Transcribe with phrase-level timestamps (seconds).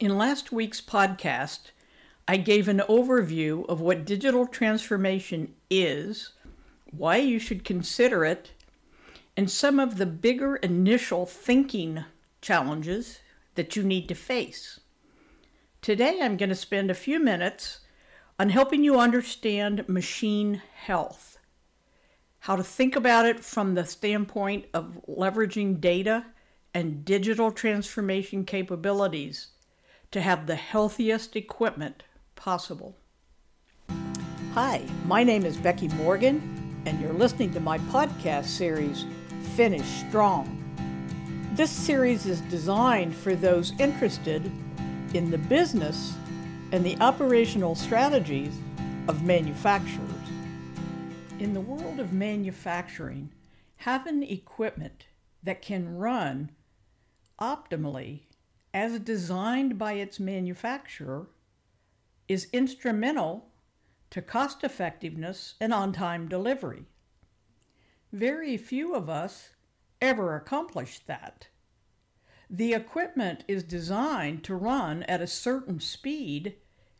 [0.00, 1.72] In last week's podcast,
[2.28, 6.34] I gave an overview of what digital transformation is,
[6.92, 8.52] why you should consider it,
[9.36, 12.04] and some of the bigger initial thinking
[12.40, 13.18] challenges
[13.56, 14.78] that you need to face.
[15.82, 17.80] Today, I'm going to spend a few minutes
[18.38, 21.40] on helping you understand machine health,
[22.38, 26.26] how to think about it from the standpoint of leveraging data
[26.72, 29.48] and digital transformation capabilities
[30.10, 32.04] to have the healthiest equipment
[32.34, 32.96] possible.
[34.54, 39.04] Hi, my name is Becky Morgan, and you're listening to my podcast series,
[39.54, 40.54] Finish Strong.
[41.52, 44.50] This series is designed for those interested
[45.12, 46.14] in the business
[46.72, 48.56] and the operational strategies
[49.08, 50.08] of manufacturers.
[51.38, 53.30] In the world of manufacturing,
[53.76, 55.06] having equipment
[55.42, 56.50] that can run
[57.40, 58.22] optimally
[58.74, 61.28] as designed by its manufacturer
[62.28, 63.48] is instrumental
[64.10, 66.84] to cost effectiveness and on time delivery.
[68.12, 69.50] Very few of us
[70.00, 71.48] ever accomplish that.
[72.50, 76.56] The equipment is designed to run at a certain speed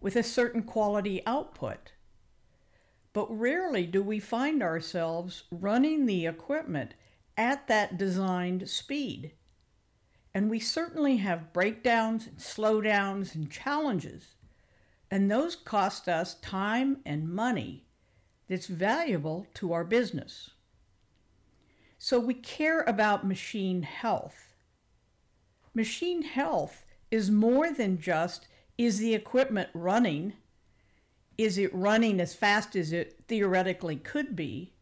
[0.00, 1.92] with a certain quality output.
[3.12, 6.94] But rarely do we find ourselves running the equipment
[7.36, 9.32] at that designed speed.
[10.34, 14.34] And we certainly have breakdowns and slowdowns and challenges.
[15.10, 17.84] And those cost us time and money
[18.48, 20.50] that's valuable to our business.
[21.98, 24.54] So we care about machine health.
[25.74, 28.46] Machine health is more than just
[28.78, 30.32] is the equipment running?
[31.36, 34.72] Is it running as fast as it theoretically could be?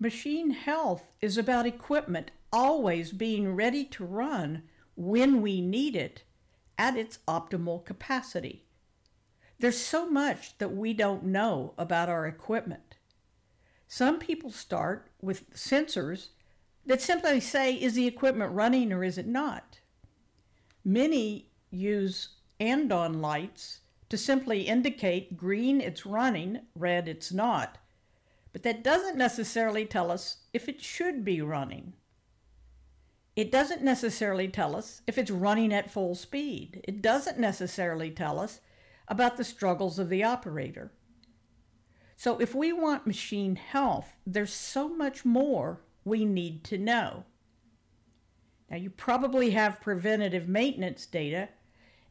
[0.00, 4.62] Machine health is about equipment always being ready to run
[4.96, 6.22] when we need it
[6.76, 8.64] at its optimal capacity.
[9.58, 12.96] There's so much that we don't know about our equipment.
[13.88, 16.28] Some people start with sensors
[16.86, 19.80] that simply say, is the equipment running or is it not?
[20.84, 22.28] Many use
[22.60, 27.78] andon lights to simply indicate green it's running, red it's not.
[28.52, 31.92] But that doesn't necessarily tell us if it should be running.
[33.38, 36.80] It doesn't necessarily tell us if it's running at full speed.
[36.82, 38.58] It doesn't necessarily tell us
[39.06, 40.90] about the struggles of the operator.
[42.16, 47.26] So, if we want machine health, there's so much more we need to know.
[48.68, 51.50] Now, you probably have preventative maintenance data,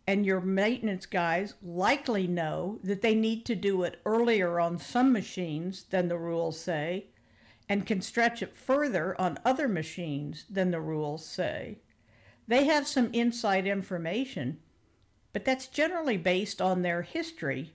[0.08, 5.12] and your maintenance guys likely know that they need to do it earlier on some
[5.12, 7.08] machines than the rules say,
[7.70, 11.80] and can stretch it further on other machines than the rules say.
[12.48, 14.60] They have some inside information,
[15.34, 17.74] but that's generally based on their history,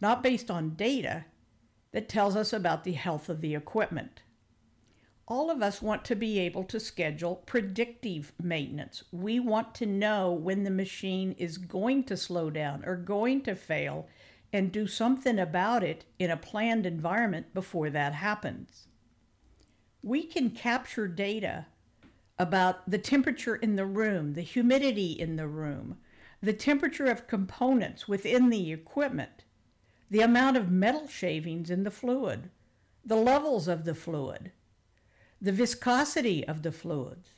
[0.00, 1.24] not based on data
[1.92, 4.22] that tells us about the health of the equipment.
[5.26, 9.04] All of us want to be able to schedule predictive maintenance.
[9.12, 13.54] We want to know when the machine is going to slow down or going to
[13.54, 14.08] fail
[14.52, 18.88] and do something about it in a planned environment before that happens
[20.02, 21.66] we can capture data
[22.38, 25.98] about the temperature in the room, the humidity in the room,
[26.42, 29.44] the temperature of components within the equipment,
[30.08, 32.50] the amount of metal shavings in the fluid,
[33.04, 34.52] the levels of the fluid,
[35.40, 37.28] the viscosity of the fluids.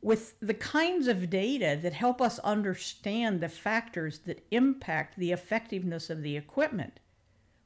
[0.00, 6.10] With the kinds of data that help us understand the factors that impact the effectiveness
[6.10, 7.00] of the equipment,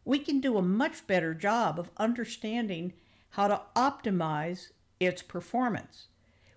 [0.04, 2.92] we can do a much better job of understanding
[3.30, 6.08] how to optimize its performance.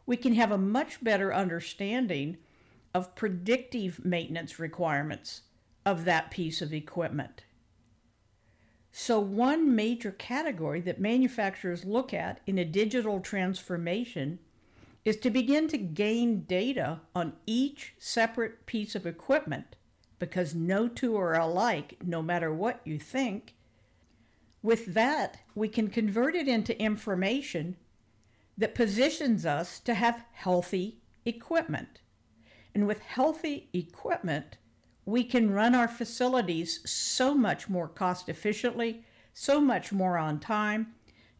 [0.06, 2.38] We can have a much better understanding
[2.94, 5.42] of predictive maintenance requirements
[5.86, 7.44] of that piece of equipment.
[8.92, 14.40] So, one major category that manufacturers look at in a digital transformation
[15.06, 19.76] is to begin to gain data on each separate piece of equipment
[20.19, 23.56] because no two are alike, no matter what you think,
[24.63, 27.78] with that, we can convert it into information
[28.58, 32.02] that positions us to have healthy equipment.
[32.75, 34.58] And with healthy equipment,
[35.06, 39.04] we can run our facilities so much more cost efficiently,
[39.34, 40.94] so much more on time,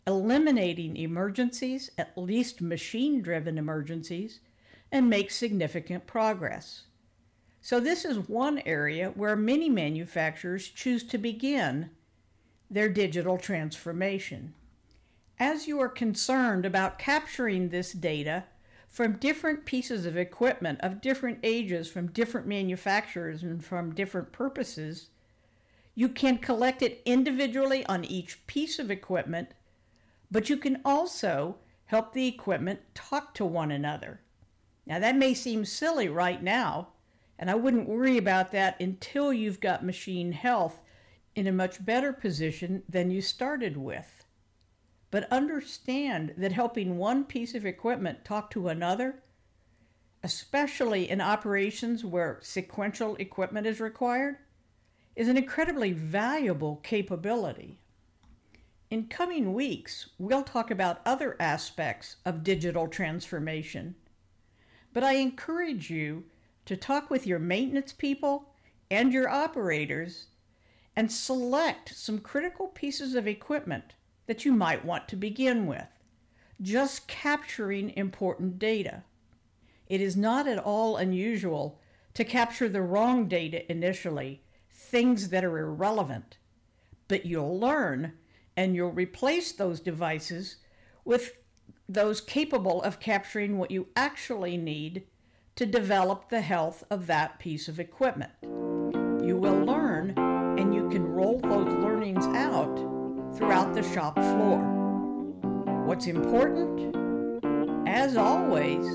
[0.07, 4.39] eliminating emergencies, at least machine driven emergencies,
[4.91, 6.85] and make significant progress.
[7.62, 11.91] So, this is one area where many manufacturers choose to begin
[12.71, 14.53] their digital transformation.
[15.38, 18.45] As you are concerned about capturing this data
[18.88, 25.09] from different pieces of equipment of different ages, from different manufacturers, and from different purposes,
[25.95, 29.50] you can collect it individually on each piece of equipment,
[30.29, 34.21] but you can also help the equipment talk to one another.
[34.85, 36.89] Now, that may seem silly right now,
[37.38, 40.79] and I wouldn't worry about that until you've got machine health
[41.35, 44.25] in a much better position than you started with.
[45.09, 49.23] But understand that helping one piece of equipment talk to another,
[50.23, 54.37] especially in operations where sequential equipment is required,
[55.15, 57.79] is an incredibly valuable capability.
[58.89, 63.95] In coming weeks, we'll talk about other aspects of digital transformation.
[64.93, 66.25] But I encourage you
[66.65, 68.49] to talk with your maintenance people
[68.89, 70.27] and your operators
[70.95, 73.95] and select some critical pieces of equipment
[74.27, 75.88] that you might want to begin with,
[76.61, 79.03] just capturing important data.
[79.88, 81.79] It is not at all unusual
[82.13, 86.38] to capture the wrong data initially, things that are irrelevant,
[87.07, 88.13] but you'll learn
[88.55, 90.57] and you'll replace those devices
[91.05, 91.38] with
[91.88, 95.03] those capable of capturing what you actually need
[95.55, 98.31] to develop the health of that piece of equipment.
[98.43, 100.15] You will learn
[100.57, 102.75] and you can roll those learnings out
[103.36, 104.59] throughout the shop floor.
[105.86, 106.95] What's important?
[107.88, 108.86] As always,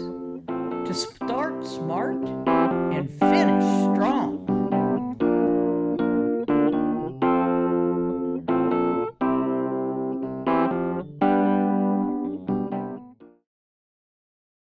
[0.49, 2.23] to start smart.